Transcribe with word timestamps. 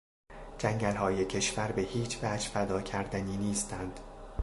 جنگلهای 0.57 1.25
کشور 1.25 1.71
به 1.71 1.81
هیچ 1.81 2.19
وجه 2.23 2.47
فدا 2.49 2.81
کردنی 2.81 3.37
نیستند. 3.37 3.99